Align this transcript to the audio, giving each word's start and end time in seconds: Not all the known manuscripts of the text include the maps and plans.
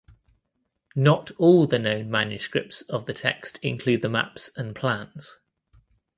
Not 0.95 1.29
all 1.37 1.67
the 1.67 1.77
known 1.77 2.09
manuscripts 2.09 2.81
of 2.89 3.05
the 3.05 3.13
text 3.13 3.59
include 3.61 4.01
the 4.01 4.09
maps 4.09 4.49
and 4.55 4.75
plans. 4.75 5.37